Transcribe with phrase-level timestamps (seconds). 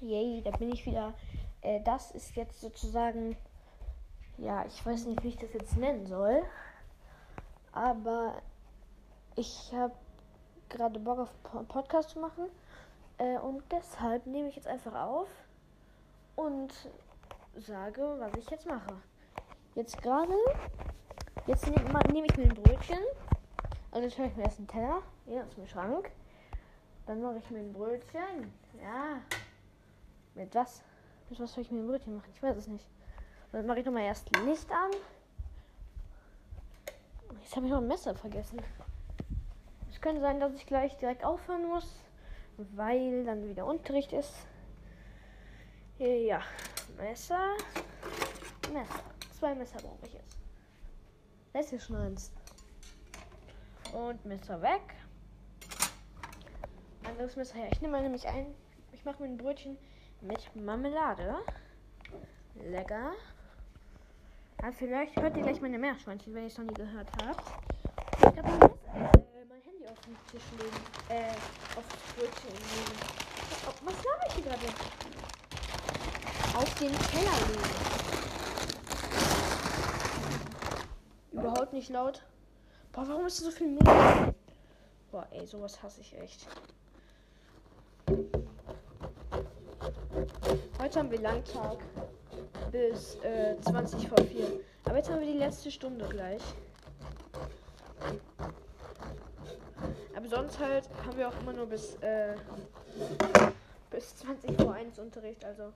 [0.00, 1.14] Yay, da bin ich wieder.
[1.60, 3.36] Äh, das ist jetzt sozusagen.
[4.36, 6.42] Ja, ich weiß nicht, wie ich das jetzt nennen soll.
[7.72, 8.40] Aber
[9.34, 9.94] ich habe
[10.68, 12.46] gerade Bock auf Po- Podcast zu machen.
[13.18, 15.28] Äh, und deshalb nehme ich jetzt einfach auf
[16.36, 16.72] und
[17.56, 18.94] sage, was ich jetzt mache.
[19.74, 20.32] Jetzt gerade.
[21.46, 22.98] Jetzt nehme nehm ich mir ein Brötchen.
[23.90, 25.02] Also jetzt höre ich mir erst einen Teller.
[25.26, 26.10] Hier ist mein Schrank.
[27.06, 28.52] Dann mache ich mir ein Brötchen.
[28.80, 29.20] Ja.
[30.38, 30.82] Mit was?
[31.28, 32.30] Mit was soll ich mir ein Brötchen machen?
[32.32, 32.88] Ich weiß es nicht.
[33.50, 34.92] Dann mache ich nochmal erst Licht an.
[37.42, 38.62] Jetzt habe ich noch ein Messer vergessen.
[39.90, 41.96] Es könnte sein, dass ich gleich direkt aufhören muss,
[42.56, 44.32] weil dann wieder Unterricht ist.
[45.98, 46.40] Ja,
[46.96, 47.56] Messer.
[48.72, 49.00] Messer.
[49.36, 50.38] Zwei Messer brauche ich jetzt.
[51.52, 52.32] Da ist schon eins.
[53.92, 54.94] Und Messer weg.
[57.02, 57.70] Anderes Messer her.
[57.72, 58.54] Ich nehme nämlich ein.
[58.92, 59.76] Ich mache mir ein Brötchen
[60.20, 61.36] mit Marmelade.
[62.54, 63.12] Lecker.
[64.60, 67.44] Ja, vielleicht hört ihr gleich meine Meerschweinchen, wenn ihr es noch nie gehört habt.
[68.18, 70.76] Ich habe äh, mein Handy auf den Tisch legen.
[71.08, 71.30] Äh,
[71.76, 72.98] auf das Brötchen legen.
[73.84, 74.66] Was laber ich hier gerade?
[76.56, 77.98] Auf den Teller legen.
[81.32, 82.24] Überhaupt nicht laut.
[82.92, 84.34] Boah, warum ist so viel Mehl?
[85.12, 86.48] Boah, ey, sowas hasse ich echt.
[90.80, 91.78] Heute haben wir Langtag
[92.72, 94.46] bis äh, 20 vor 4.
[94.84, 96.42] Aber jetzt haben wir die letzte Stunde gleich.
[100.16, 102.34] Aber sonst halt haben wir auch immer nur bis, äh,
[103.90, 105.44] bis 20 vor 1 Unterricht.
[105.44, 105.72] Also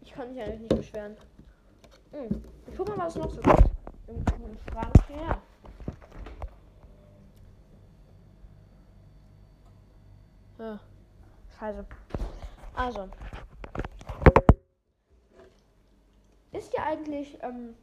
[0.00, 1.16] ich kann mich eigentlich nicht beschweren.
[2.12, 2.42] Hm.
[2.68, 3.64] Ich guck mal, was noch so gibt.
[4.06, 4.24] Im,
[4.70, 4.94] Schrank.
[5.10, 5.42] Ja.
[10.58, 10.80] Ja.
[11.58, 11.84] Scheiße.
[12.76, 13.08] Also.
[16.52, 17.74] Ist ja eigentlich, ähm,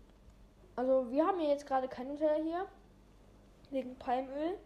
[0.75, 2.67] also wir haben ja jetzt gerade kein Nutella hier.
[3.71, 4.57] Wegen Palmöl.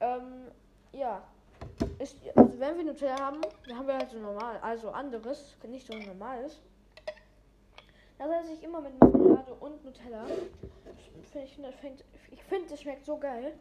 [0.00, 0.50] Ähm,
[0.92, 1.22] ja.
[1.98, 5.86] Ist, also wenn wir Nutella haben, dann haben wir halt so normal, also anderes, nicht
[5.86, 6.60] so normales.
[8.18, 10.24] Das esse ich immer mit Marmelade und Nutella.
[11.32, 13.54] Find ich finde, find, ich finde, es schmeckt so geil.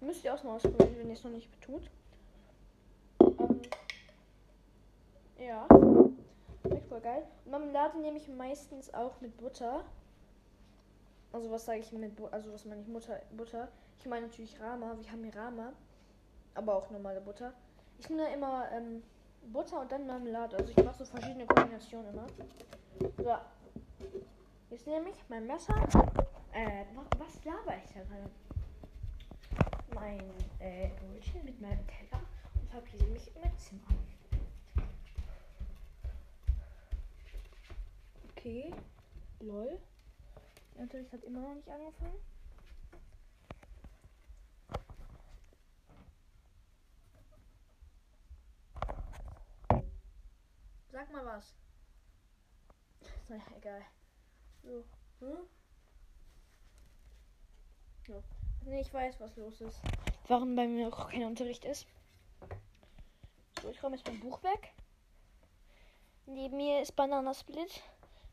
[0.00, 1.82] Müsst ihr auch mal ausprobieren, wenn ihr es noch nicht tut.
[5.48, 5.66] Ja.
[6.66, 7.22] Schmeckt voll geil.
[7.46, 9.84] Marmelade nehme ich meistens auch mit Butter.
[11.32, 13.68] Also was sage ich mit Bu also was meine ich Mutter Butter?
[13.98, 14.94] Ich meine natürlich Rama.
[14.98, 15.72] Wir haben hier Rama,
[16.54, 17.52] aber auch normale Butter.
[17.98, 19.02] Ich nehme immer ähm,
[19.52, 20.56] Butter und dann Marmelade.
[20.56, 22.26] Also ich mache so verschiedene Kombinationen immer.
[23.18, 23.34] So.
[24.70, 25.74] Jetzt nehme ich mein Messer.
[26.52, 28.30] Äh, wa- was laber ich da gerade?
[29.94, 30.20] Mein
[30.60, 32.22] äh, Brötchen mit meinem Teller
[32.60, 34.07] und verpiese mich im Zimmer.
[38.48, 38.72] Okay.
[39.40, 39.78] Lol.
[40.76, 42.18] Unterricht hat immer noch nicht angefangen.
[50.90, 51.52] Sag mal was.
[53.28, 53.82] Naja, egal.
[54.62, 54.84] So.
[55.20, 55.46] Hm?
[58.06, 58.24] So.
[58.64, 59.78] Nee, ich weiß, was los ist.
[60.26, 61.86] Warum bei mir auch kein Unterricht ist.
[63.60, 64.72] So, ich räume jetzt mein Buch weg.
[66.24, 67.82] Neben mir ist Bananasplit.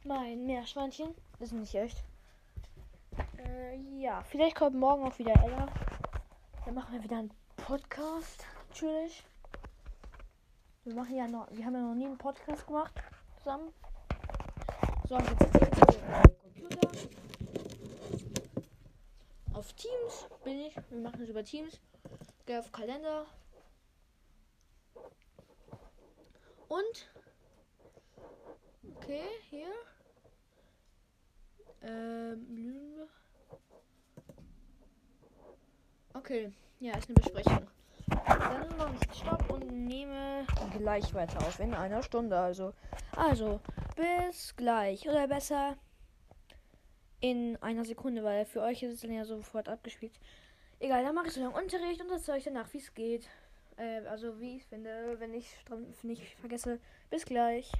[0.07, 1.15] Mein Meerschweinchen.
[1.39, 2.03] Das ist nicht echt.
[3.39, 5.67] Äh, ja, vielleicht kommt morgen auch wieder Ella.
[6.63, 8.45] Dann machen wir wieder einen Podcast.
[8.69, 9.23] Natürlich.
[10.83, 12.93] Wir machen ja noch, wir haben ja noch nie einen Podcast gemacht
[13.39, 13.73] zusammen.
[15.09, 16.87] So, jetzt sitze ich Computer.
[19.53, 20.75] Auf Teams bin ich.
[20.91, 21.79] Wir machen es über Teams.
[22.45, 23.25] Gehe auf Kalender.
[26.67, 27.09] Und.
[28.97, 29.73] Okay, hier.
[31.85, 33.07] Ähm.
[36.13, 37.67] Okay, ja, ist eine Besprechung.
[38.07, 40.45] Dann mache ich Stopp und nehme
[40.77, 41.59] gleich weiter auf.
[41.59, 42.73] In einer Stunde also.
[43.15, 43.59] Also,
[43.95, 45.07] bis gleich.
[45.07, 45.77] Oder besser
[47.19, 50.19] in einer Sekunde, weil für euch ist es dann ja sofort abgespielt.
[50.79, 53.27] Egal, dann mache ich so lange Unterricht und erzähle euch danach, wie es geht.
[53.77, 55.47] Äh, also wie ich finde, wenn ich
[56.03, 56.79] nicht vergesse.
[57.09, 57.71] Bis gleich.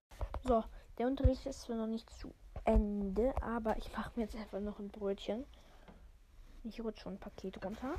[0.44, 0.64] So,
[0.98, 2.34] der Unterricht ist noch nicht zu
[2.66, 5.46] Ende, aber ich mache mir jetzt einfach noch ein Brötchen.
[6.64, 7.94] Ich rutsche schon ein Paket runter.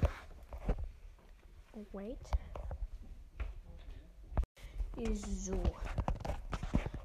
[1.93, 2.19] Wait.
[5.15, 5.63] So.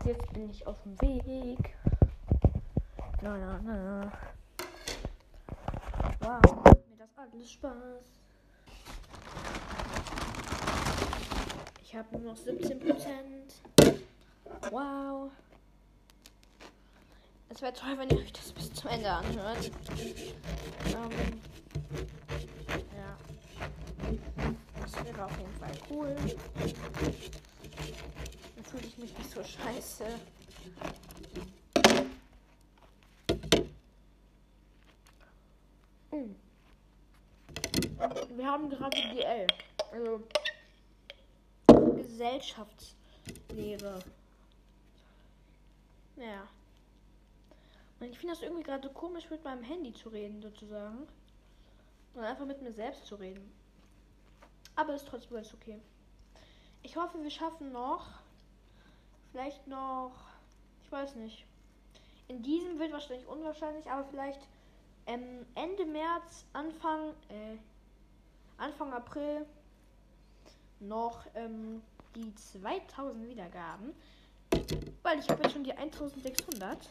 [0.05, 1.75] Jetzt bin ich auf dem Weg.
[3.21, 4.11] Na, na, na.
[6.21, 8.05] Wow, macht mir das alles Spaß.
[11.83, 13.53] Ich habe nur noch 17 Prozent.
[14.71, 15.29] Wow.
[17.53, 19.69] Es wäre toll, wenn ihr euch das bis zum Ende anhört.
[20.85, 21.41] Ähm,
[22.95, 23.17] ja.
[24.79, 26.15] Das wäre auf jeden Fall cool.
[28.55, 30.05] Dann fühle ich mich nicht so scheiße.
[36.11, 36.35] Mm.
[38.37, 39.47] Wir haben gerade GL.
[39.91, 40.23] Also
[41.97, 43.99] Gesellschaftslehre.
[46.15, 46.47] Ja.
[48.09, 51.07] Ich finde das irgendwie gerade komisch, mit meinem Handy zu reden, sozusagen.
[52.13, 53.51] Und einfach mit mir selbst zu reden.
[54.75, 55.79] Aber ist trotzdem ganz okay.
[56.81, 58.07] Ich hoffe, wir schaffen noch.
[59.31, 60.13] Vielleicht noch.
[60.83, 61.45] Ich weiß nicht.
[62.27, 64.41] In diesem wird wahrscheinlich unwahrscheinlich, aber vielleicht
[65.05, 67.57] ähm, Ende März, Anfang, äh,
[68.57, 69.45] Anfang April
[70.79, 71.81] noch ähm,
[72.15, 73.93] die 2000 Wiedergaben.
[75.03, 76.89] Weil ich habe jetzt schon die 1600.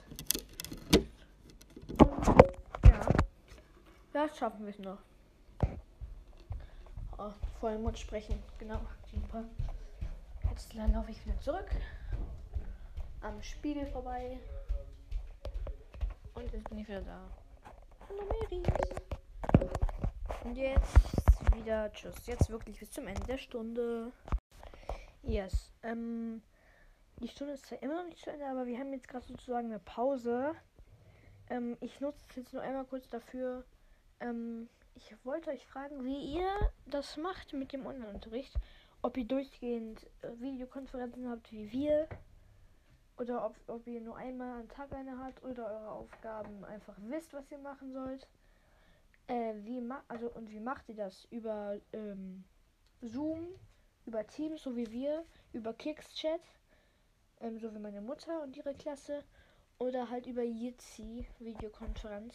[2.27, 3.01] Ja.
[4.13, 4.99] Das schaffen wir noch.
[7.19, 7.33] Oh,
[7.83, 8.43] Mund sprechen.
[8.59, 8.81] Genau.
[9.11, 9.45] Super.
[10.49, 11.71] Jetzt laufe ich wieder zurück.
[13.23, 14.39] Am Spiegel vorbei.
[16.35, 17.21] Und jetzt bin ich wieder da.
[18.09, 18.67] Hallo Meris.
[20.45, 22.27] Und jetzt wieder Tschüss.
[22.27, 24.13] Jetzt wirklich bis zum Ende der Stunde.
[25.23, 25.73] Yes.
[25.83, 26.43] Ähm,
[27.19, 29.67] die Stunde ist zwar immer noch nicht zu Ende, aber wir haben jetzt gerade sozusagen
[29.69, 30.55] eine Pause.
[31.51, 33.65] Ähm, ich nutze es jetzt nur einmal kurz dafür.
[34.21, 36.49] Ähm, ich wollte euch fragen, wie ihr
[36.87, 38.55] das macht mit dem Online-Unterricht.
[39.03, 42.09] Ob ihr durchgehend äh, Videokonferenzen habt wie wir.
[43.19, 47.35] Oder ob, ob ihr nur einmal am Tag eine habt oder eure Aufgaben einfach wisst,
[47.35, 48.27] was ihr machen sollt.
[49.27, 51.27] Äh, wie ma also und wie macht ihr das?
[51.31, 52.45] Über ähm,
[53.03, 53.49] Zoom,
[54.07, 56.41] über Teams, so wie wir, über Kicks-Chat,
[57.41, 59.25] ähm, so wie meine Mutter und ihre Klasse,
[59.81, 62.35] oder halt über Jitsi Videokonferenz.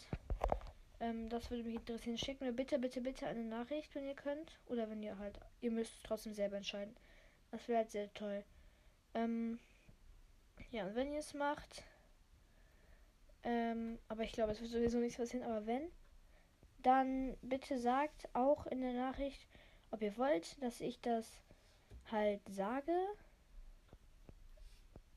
[0.99, 2.17] Ähm, das würde mich interessieren.
[2.17, 4.59] Schickt mir bitte, bitte, bitte eine Nachricht, wenn ihr könnt.
[4.65, 6.95] Oder wenn ihr halt, ihr müsst trotzdem selber entscheiden.
[7.51, 8.43] Das wäre halt sehr toll.
[9.13, 9.59] Ähm,
[10.71, 11.83] ja, und wenn ihr es macht,
[13.43, 15.91] ähm, aber ich glaube, es wird sowieso nichts passieren, aber wenn,
[16.79, 19.47] dann bitte sagt auch in der Nachricht,
[19.91, 21.31] ob ihr wollt, dass ich das
[22.11, 22.91] halt sage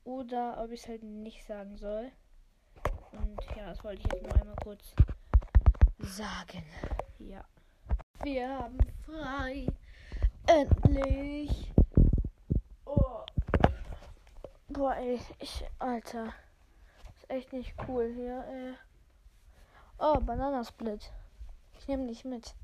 [0.09, 2.11] oder ob ich es halt nicht sagen soll.
[3.11, 4.95] Und ja, das wollte ich jetzt nur einmal kurz
[5.99, 6.63] sagen.
[7.19, 7.45] Ja.
[8.23, 9.67] Wir haben frei.
[10.47, 11.71] Endlich.
[12.85, 13.23] Oh.
[14.69, 16.33] Boah, ey, ich, Alter.
[17.15, 18.73] Ist echt nicht cool hier, ey.
[19.99, 21.11] Oh, Bananasplit.
[21.77, 22.55] Ich nehme dich mit.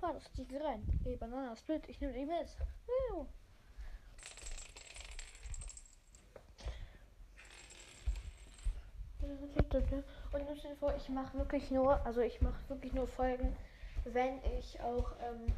[0.00, 0.82] Das ist die rein.
[1.04, 2.48] Ey, Bananasplit, ich nehme dich mit.
[3.10, 3.26] Juhu.
[9.40, 13.56] Und dir vor, ich mache wirklich nur, also ich mache wirklich nur Folgen,
[14.04, 15.52] wenn ich auch, ähm,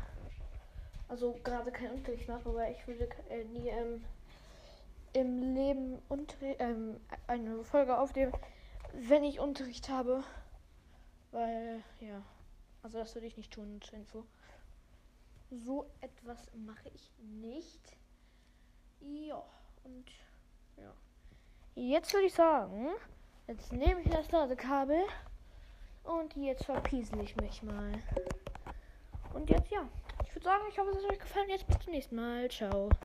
[1.09, 4.05] also gerade keinen Unterricht mache, weil ich würde äh, nie ähm,
[5.12, 8.32] im Leben Unterricht, ähm, eine Folge aufnehmen,
[8.93, 10.23] wenn ich Unterricht habe.
[11.33, 12.23] Weil, ja,
[12.83, 14.25] also das würde ich nicht tun zur Info.
[15.50, 17.97] So etwas mache ich nicht.
[19.00, 19.43] Ja,
[19.85, 20.06] und
[20.76, 20.93] ja.
[21.75, 22.88] Jetzt würde ich sagen,
[23.50, 25.02] Jetzt nehme ich das Ladekabel
[26.04, 27.90] und jetzt verpiesel ich mich mal.
[29.35, 29.88] Und jetzt ja.
[30.25, 31.49] Ich würde sagen, ich hoffe, es hat euch gefallen.
[31.49, 32.49] Jetzt bis zum nächsten Mal.
[32.49, 32.90] Ciao.